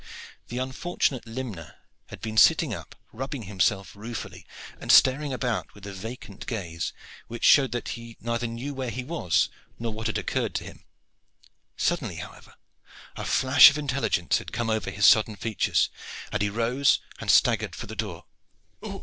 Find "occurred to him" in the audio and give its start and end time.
10.17-10.85